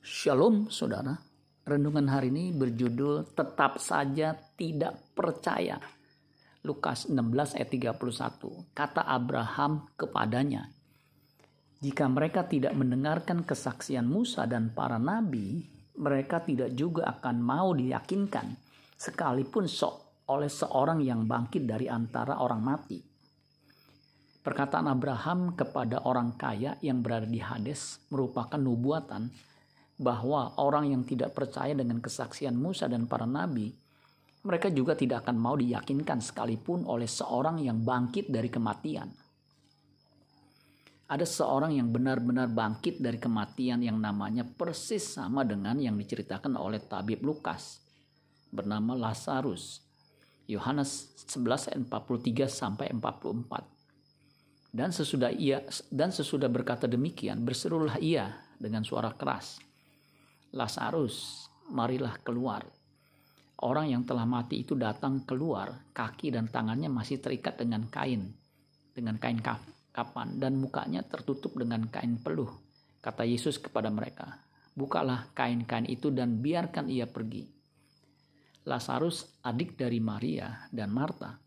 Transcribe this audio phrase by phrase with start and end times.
[0.00, 1.12] Shalom saudara.
[1.68, 5.76] Renungan hari ini berjudul Tetap saja tidak percaya.
[6.64, 7.68] Lukas 16 ayat
[8.00, 8.72] 31.
[8.72, 10.72] Kata Abraham kepadanya,
[11.84, 15.68] Jika mereka tidak mendengarkan kesaksian Musa dan para nabi,
[16.00, 18.56] mereka tidak juga akan mau diyakinkan
[18.96, 23.04] sekalipun sok oleh seorang yang bangkit dari antara orang mati.
[24.40, 29.50] Perkataan Abraham kepada orang kaya yang berada di Hades merupakan nubuatan
[30.00, 33.68] bahwa orang yang tidak percaya dengan kesaksian Musa dan para nabi,
[34.48, 39.12] mereka juga tidak akan mau diyakinkan sekalipun oleh seorang yang bangkit dari kematian.
[41.10, 46.80] Ada seorang yang benar-benar bangkit dari kematian yang namanya persis sama dengan yang diceritakan oleh
[46.80, 47.84] tabib Lukas
[48.48, 49.84] bernama Lazarus.
[50.48, 54.72] Yohanes 11 ayat 43 sampai 44.
[54.72, 55.60] Dan sesudah ia
[55.90, 59.69] dan sesudah berkata demikian berserulah ia dengan suara keras
[60.50, 62.66] Lazarus, marilah keluar.
[63.62, 68.34] Orang yang telah mati itu datang keluar, kaki dan tangannya masih terikat dengan kain,
[68.90, 69.38] dengan kain
[69.94, 72.50] kapan, dan mukanya tertutup dengan kain peluh.
[72.98, 74.42] Kata Yesus kepada mereka,
[74.74, 77.46] bukalah kain-kain itu dan biarkan ia pergi.
[78.66, 81.38] Lazarus, adik dari Maria dan Marta,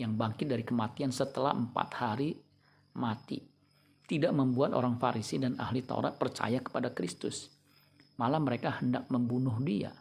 [0.00, 2.32] yang bangkit dari kematian setelah empat hari
[2.96, 3.44] mati,
[4.08, 7.57] tidak membuat orang Farisi dan ahli Taurat percaya kepada Kristus
[8.18, 9.94] malah mereka hendak membunuh dia.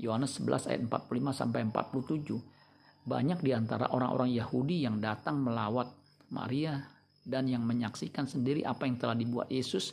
[0.00, 3.04] Yohanes 11 ayat 45 sampai 47.
[3.04, 5.92] Banyak di antara orang-orang Yahudi yang datang melawat
[6.32, 6.80] Maria
[7.20, 9.92] dan yang menyaksikan sendiri apa yang telah dibuat Yesus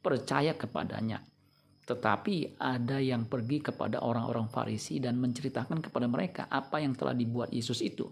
[0.00, 1.20] percaya kepadanya.
[1.84, 7.52] Tetapi ada yang pergi kepada orang-orang Farisi dan menceritakan kepada mereka apa yang telah dibuat
[7.52, 8.08] Yesus itu.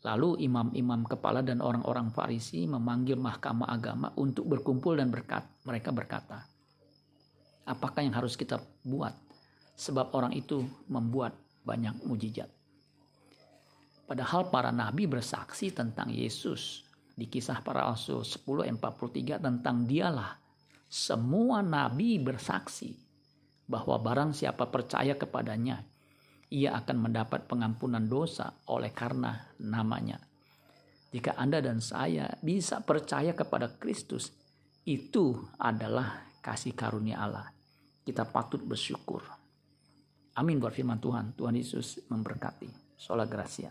[0.00, 5.44] Lalu imam-imam kepala dan orang-orang Farisi memanggil mahkamah agama untuk berkumpul dan berkat.
[5.68, 6.40] Mereka berkata,
[7.64, 9.12] apakah yang harus kita buat
[9.76, 12.48] sebab orang itu membuat banyak mujizat.
[14.04, 16.82] Padahal para nabi bersaksi tentang Yesus
[17.14, 20.34] di kisah para rasul 10 43 tentang dialah
[20.90, 22.98] semua nabi bersaksi
[23.70, 25.86] bahwa barang siapa percaya kepadanya
[26.50, 30.18] ia akan mendapat pengampunan dosa oleh karena namanya.
[31.14, 34.34] Jika Anda dan saya bisa percaya kepada Kristus,
[34.88, 37.48] itu adalah kasih karunia Allah
[38.10, 39.22] kita patut bersyukur.
[40.34, 41.36] Amin buat firman Tuhan.
[41.36, 42.98] Tuhan Yesus memberkati.
[42.98, 43.70] Sola Gracia.